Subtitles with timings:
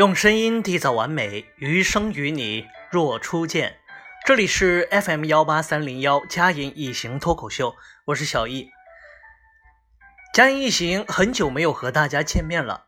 [0.00, 3.80] 用声音缔造完美，余生与你若初见。
[4.24, 7.76] 这里是 FM 幺八三零幺佳言一行脱口秀，
[8.06, 8.70] 我是小易。
[10.32, 12.86] 佳言一行很久没有和大家见面了。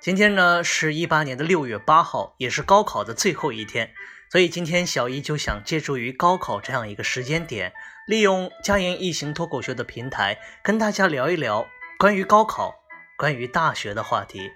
[0.00, 3.92] 今天呢是一八年的六月八号，也是高考的最后一天，
[4.32, 7.74] 所以今天小易就想借助于高考这样一个时间点，
[8.06, 11.66] 利用佳言一行脱口秀的平台，跟大家聊一聊
[11.98, 12.76] 关于高考、
[13.18, 14.50] 关于大学的话题。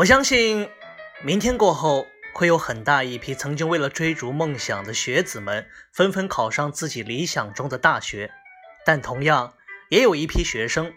[0.00, 0.70] 我相信，
[1.22, 8.32] 明天过后会有很大一批曾经为了追逐梦想的学子们纷纷考上自己理想中的大学，
[8.86, 9.52] 但同样
[9.90, 10.94] 也有一批学生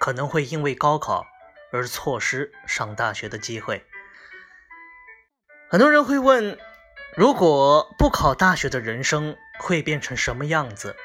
[0.00, 1.26] 可能会因为高考
[1.72, 3.84] 而错失上大学的机会。
[5.68, 6.56] 很多人会问，
[7.14, 10.96] 如果不考大学的人生会变成什么样子？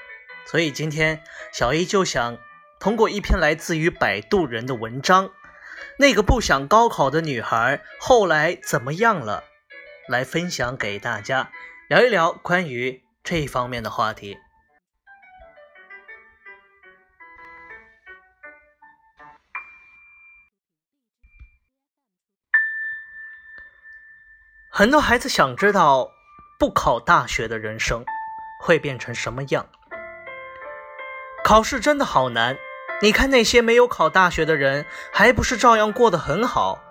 [0.45, 2.37] 所以今天小 A 就想
[2.79, 5.31] 通过一篇来自于摆渡人的文章。
[5.99, 9.43] 那个不想高考的女孩后来怎么样了？
[10.07, 11.51] 来分享给大家，
[11.89, 14.37] 聊一聊关于这方面的话题。
[24.71, 26.11] 很多孩子想知道，
[26.59, 28.05] 不考大学的人生
[28.61, 29.67] 会变成什么样？
[31.43, 32.55] 考试真的好难。
[32.99, 36.83] 你看那些没有考大学的人，还不是照样过得很好？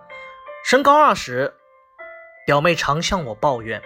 [0.65, 1.55] 升高二时，
[2.47, 3.83] 表妹常向我抱怨，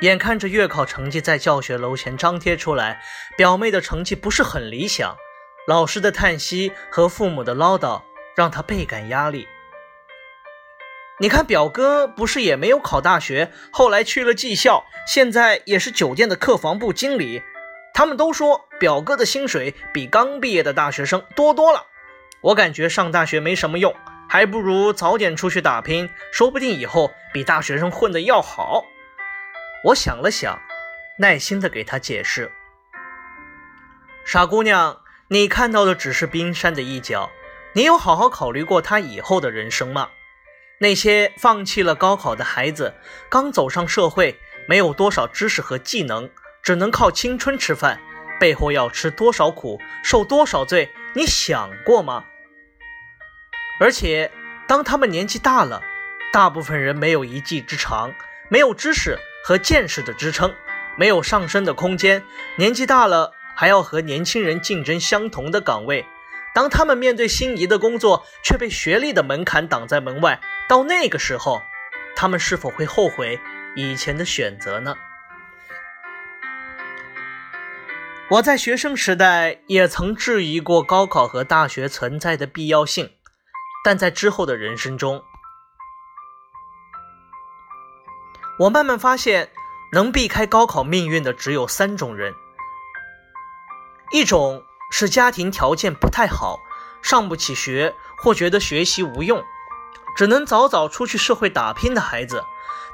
[0.00, 3.02] 眼看着月考成绩在教学楼前张贴出来，
[3.36, 5.16] 表妹的成绩不是很理想，
[5.66, 8.02] 老师的叹息和父母的唠叨
[8.36, 9.48] 让她倍感压力。
[11.18, 17.42] 你看表哥不是也没有考大学，后来去了技校，现在也是酒店的客房部经理。
[17.94, 21.86] 他们都说表哥的薪水比刚毕业的大学生多多了。
[22.40, 23.94] 我感觉上大学没什么用，
[24.28, 28.84] 还不如早点出去打拼，说不定以后比大学生混得要好。
[29.84, 30.60] 我想了想，
[31.20, 32.50] 耐心地给他解释
[34.26, 37.30] ：“傻姑娘，你看到的只是冰山的一角，
[37.74, 40.08] 你有好好考虑过他以后的人生吗？
[40.80, 42.94] 那些放弃了高考的孩子，
[43.28, 46.28] 刚走上社会，没有多少知识和技能。”
[46.62, 48.00] 只能靠青春吃饭，
[48.42, 52.24] 背后要吃多少苦，受多少罪，你想过吗？
[53.78, 54.32] 而且，
[54.66, 55.80] 当他们年纪大了，
[56.32, 58.12] 大部分人没有一技之长，
[58.48, 60.52] 没有知识和见识的支撑，
[60.96, 62.24] 没有上升的空间。
[62.56, 66.04] 年纪大了，还要和年轻人竞争相同的岗位。
[66.52, 71.62] 当他们面对心仪的工作，却被学历的门槛挡在门外，到那个时候，
[72.16, 73.38] 他们是否会后悔
[73.76, 74.96] 以前的选择呢？
[78.32, 83.10] 我在学生时代也曾质疑过高考和大学存在的必要性，
[83.84, 85.22] 但在之后的人生中，
[88.58, 89.50] 我慢慢发现，
[89.92, 92.32] 能避开高考命运的只有三种人：
[94.12, 96.58] 一种是家庭条件不太好，
[97.02, 99.44] 上不起学或觉得学习无用，
[100.16, 102.42] 只能早早出去社会打拼的孩子，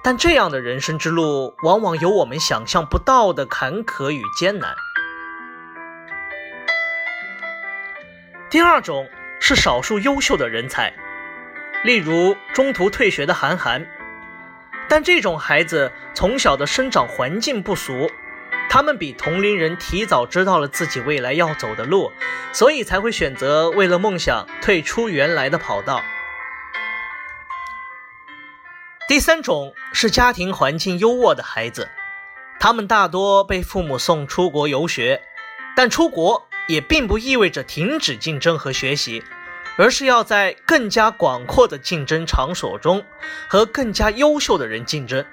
[0.02, 4.74] 但这样的人生之路往往有我们想象不到的坎坷与艰难。
[8.50, 9.06] 第二种
[9.40, 10.94] 是少数优秀的人才，
[11.84, 13.86] 例如中途退学的韩寒，
[14.88, 18.10] 但这种孩子从小的生长环境不俗，
[18.70, 22.10] 他们比同龄人提早知道了自己未来要走的路，
[22.54, 26.00] 所以才会选择为了梦想退出原来的跑道。
[29.08, 31.90] 第三种是家庭环境优渥的孩子，
[32.58, 35.20] 他们大多被父母送出国游学，
[35.76, 36.47] 但出国。
[36.68, 39.24] 也并不意味着停止竞争和学习，
[39.76, 43.04] 而是要在更加广阔的竞争场所中
[43.48, 45.24] 和更加优秀的人竞争。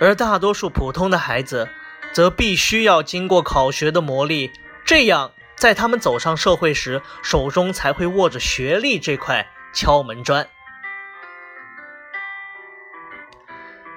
[0.00, 1.68] 而大多数普通的孩子，
[2.12, 4.50] 则必须要经过考学的磨砺，
[4.84, 10.48] 这样在他们走上社会时，手中才会握着学历这块敲门砖。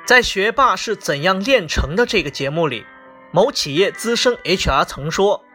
[0.05, 2.85] 在《学霸是怎样炼成的》这个节目里，
[3.31, 5.46] 某企业资深 HR 曾说。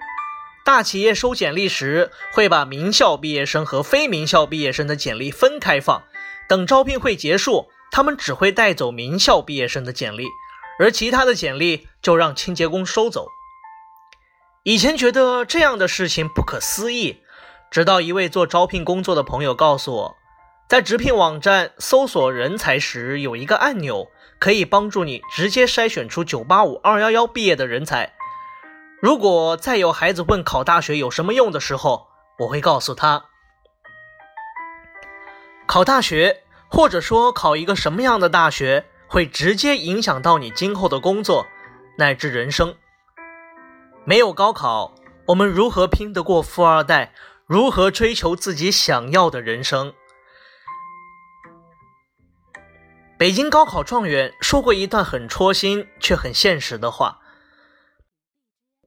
[0.64, 6.04] 大企业收简历时，会把名校毕业生和非名校毕业生的简历分开放。
[6.48, 10.26] 等招聘会结束，他们只会带走名校毕业生的简历，
[10.78, 13.26] 而其他的简历就让清洁工收走。
[14.62, 17.18] 以前觉得这样的事情不可思议，
[17.70, 20.16] 直到一位做招聘工作的朋友告诉我，
[20.68, 24.06] 在直聘网站搜索人才时，有一个按钮
[24.38, 28.12] 可以帮助你直接筛选出985、211毕业的人才。
[29.02, 32.06] 如果再有孩子问考大学有什么用的时候，
[32.38, 33.24] 我会告诉他：
[35.66, 41.44] 考大学，或者说考一个什么样的大学，会直接影响到你今后的工作
[41.98, 42.76] 乃至人生。
[44.04, 44.94] 没有高考，
[45.26, 47.12] 我们如何拼得过富二代？
[47.46, 49.92] 如何追求自己想要的人生？
[53.18, 57.18] 北京高考状元说过一段很戳心却很现实的话：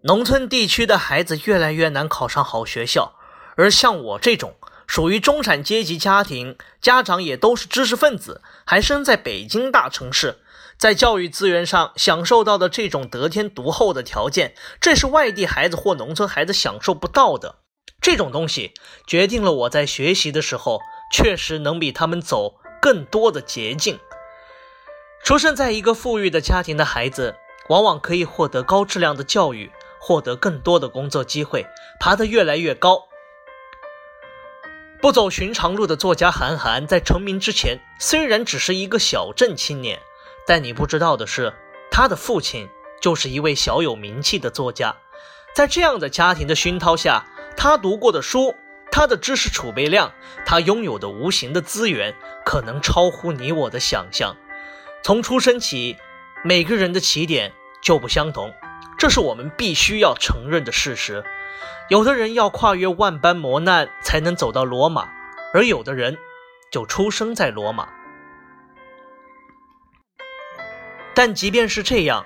[0.06, 3.16] 农村地区的孩子越来越难考上好学校，
[3.56, 4.54] 而像我这种
[4.86, 10.38] 属于中产阶级家庭，家长也都是知识分子，还生在北京大城市，
[10.78, 17.56] 在教育资源上享受到的这种得天独厚的条件，这是外地孩子或农村孩子享受不到的。
[18.00, 18.76] 这种东西
[19.08, 20.82] 决定了我在学习的时候，
[21.12, 23.98] 确实能比他们走更多的捷径。
[25.24, 27.34] 出生在一个富裕的家庭的孩子，
[27.70, 29.72] 往往可以获得高质量的教育，
[30.08, 31.66] 获得更多的工作机会，
[32.00, 33.08] 爬得越来越高。
[35.02, 40.00] 不走寻常路的作家韩寒，在成名之前，虽然只是一个小镇青年，
[40.46, 41.52] 但你不知道的是，
[41.90, 42.70] 他的父亲
[43.02, 44.96] 就是一位小有名气的作家。
[45.56, 47.26] 在这样的家庭的熏陶下，
[47.58, 48.54] 他读过的书，
[48.92, 50.14] 他的知识储备量，
[50.46, 52.14] 他拥有的无形的资源，
[52.46, 54.36] 可能超乎你我的想象。
[55.04, 55.98] 从出生起，
[56.44, 57.52] 每个人的起点
[57.82, 58.54] 就不相同，
[58.98, 61.24] 这是我们必须要承认的事实。
[61.90, 65.08] 有的人要跨越万般磨难才能走到罗马，
[65.54, 66.18] 而有的人
[66.72, 67.90] 就出生在罗马。
[71.14, 72.26] 但即便是这样，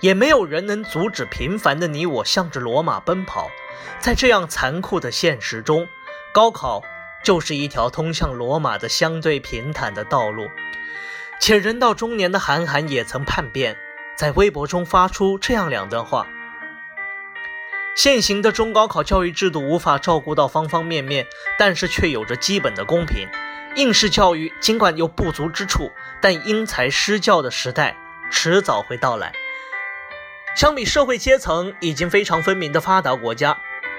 [0.00, 3.48] 也没有人能阻止平凡的你我向着罗马奔跑。
[3.98, 5.88] 在这样残酷的现实中，
[6.32, 6.82] 高考
[7.24, 10.48] 就是一条通向罗马的相对平坦的道路。
[11.40, 13.76] 且人到中年的韩寒也曾叛变，
[14.18, 16.26] 在微博中发出这样两段话：
[17.94, 21.24] 现行的中高考教育制度无法照顾到方方面面，
[21.56, 23.28] 但是却有着基本的公平。
[23.76, 27.96] 应试教育尽管有不足之处，但因材施教的时代
[28.28, 29.32] 迟早会到来。
[30.56, 33.56] 相比社会阶层已经非常分明的发达国家，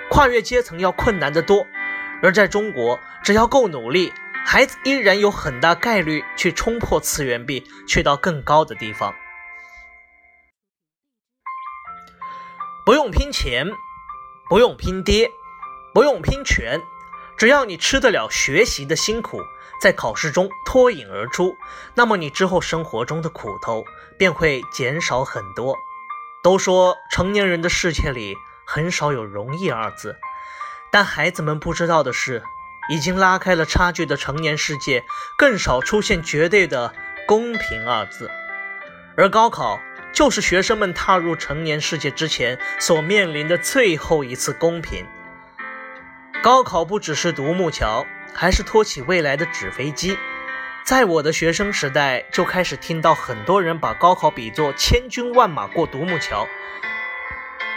[0.10, 1.66] 跨越阶层要困难得多。
[2.22, 4.12] 而在中国，只要够努力，
[4.46, 9.16] 孩子依然有很大概率去冲破次元壁，去到更高的地方。
[12.90, 13.70] 不用拼钱，
[14.50, 15.32] 不用拼爹，
[15.94, 16.82] 不用拼权，
[17.38, 19.44] 只要你吃得了学习的辛苦，
[19.80, 21.56] 在考试中脱颖而出，
[21.94, 23.86] 那么你之后生活中的苦头
[24.18, 25.76] 便会减少很多。
[26.42, 30.18] 都说成年人的世界里很少有容易二字，
[30.92, 32.42] 但孩子们不知道的是，
[32.90, 35.04] 已经拉开了差距的成年世界
[35.38, 36.92] 更少出现绝对的
[37.28, 38.32] 公平二字。
[39.16, 39.80] 而高考
[40.12, 45.06] 就是学生们踏入成年世界之前所面临的最后一次公平。
[46.42, 50.18] 高考不只是独木桥，还是托起未来的纸飞机。
[50.84, 56.48] 在我的学生时代，就开始听到很多人把高考比作千军万马过独木桥，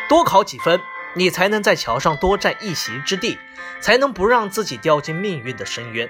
[0.09, 0.81] 多考几分，
[1.15, 3.39] 你才能在桥上多占一席之地，
[3.81, 6.09] 才能不让自己掉进命运的深渊。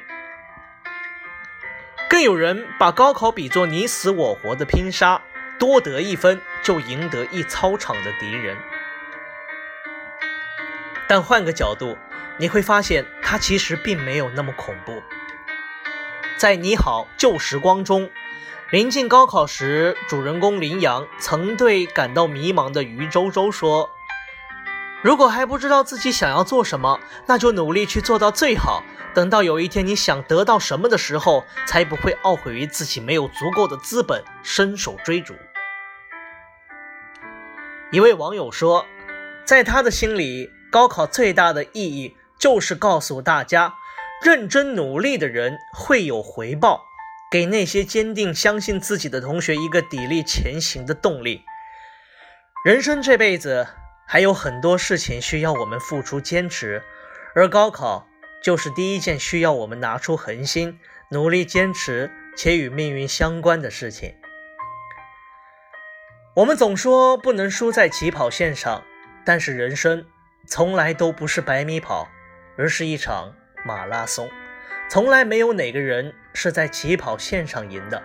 [2.08, 5.22] 更有人把高考比作你死我活的拼杀，
[5.58, 8.56] 多得一分就赢得一操场的敌人。
[11.08, 11.98] 但换个角度，
[12.38, 15.02] 你会发现它其实并没有那么恐怖。
[16.38, 18.10] 在《你好旧时光》中，
[18.70, 23.90] 临近高考时，主人公林阳曾对感到迷茫的于周周说
[25.04, 28.82] ：“如果还不知道自己想要做什么，那就努力去做到最好。
[29.14, 35.34] 等到有一天你想得到什么的时候，才不会懊悔于自己没有足够的资本伸手追逐。”
[37.92, 38.86] 一位网友说
[39.44, 43.74] ：“在他的心里，高考最大的意义就是告诉大家。”
[44.24, 46.84] 认真努力的人会有回报，
[47.30, 51.42] 给那些坚定相信自己的同学一个砥砺前行的动力。
[52.64, 53.66] 人生这辈子
[54.06, 56.84] 还有很多事情需要我们付出坚持，
[57.34, 58.06] 而高考
[58.42, 60.78] 就是第一件需要我们拿出恒心、
[61.10, 64.14] 努力坚持且与命运相关的事情。
[66.34, 68.82] 我们总说不能输在起跑线上，
[69.22, 70.06] 但是人生
[70.46, 72.08] 从来都不是百米跑，
[72.56, 73.34] 而是一场。
[73.64, 74.28] 马拉松，
[74.90, 78.02] 从来没有哪个人是在起跑线上赢的。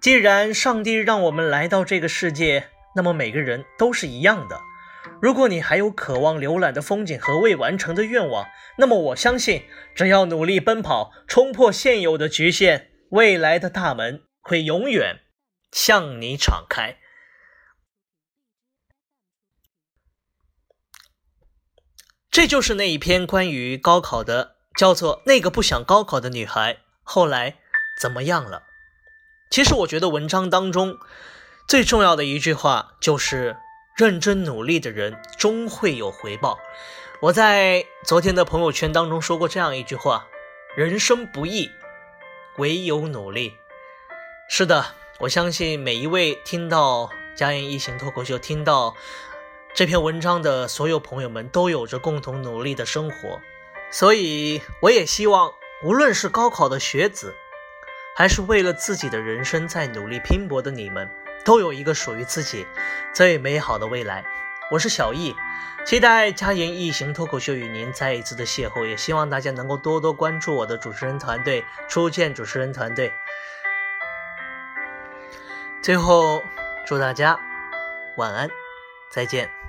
[0.00, 4.60] 既然上帝让我们来到这个世界，那么每个人都是一样的。
[5.22, 8.44] 如果你还有渴望浏览的风景和未完成的愿望，
[8.76, 9.62] 那么我相信，
[9.94, 15.20] 只要努力奔跑，冲破现有的局限，未来的大门会永远
[15.72, 16.98] 向你敞开。
[22.30, 27.58] 这就是那一篇关于高考的叫做那个不想高考的女孩后来
[28.00, 28.62] 怎么样了？
[29.50, 30.96] 其实我觉得文章当中
[31.66, 33.56] 最重要的一句话就是
[33.96, 36.58] 认真努力的人终会有回报。
[37.20, 40.28] 我在昨天的朋友圈当中说过这样一句话：
[40.76, 41.68] 人生不易，
[42.58, 43.56] 唯有努力。
[44.48, 48.96] 是的，我相信每一位听到家言一行脱口秀、听到
[49.74, 53.38] 这篇文章的所有朋友们都有着共同努力的生活，
[53.90, 55.52] 所以我也希望，
[55.84, 57.34] 无论是高考的学子。
[58.16, 61.10] 还是为了自己的人生在努力拼搏的你们，
[61.44, 62.66] 都有一个属于自己
[63.14, 64.24] 最美好的未来。
[64.70, 65.34] 我是小易，
[65.84, 73.12] 期待佳言异行脱口秀与您再一次的邂逅，也希望大家能够多多关注我的主持人团队初见主持人团队。
[75.82, 76.42] 最后，
[76.86, 77.38] 祝大家
[78.16, 78.50] 晚安，
[79.08, 79.59] 再见。